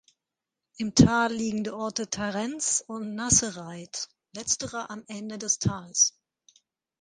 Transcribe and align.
Im 0.77 0.95
Tal 0.95 1.31
liegen 1.31 1.63
die 1.63 1.69
Orte 1.69 2.09
Tarrenz 2.09 2.83
und 2.87 3.13
Nassereith, 3.13 4.09
letzterer 4.35 4.89
am 4.89 5.03
Ende 5.05 5.37
des 5.37 5.59
Tals. 5.59 6.15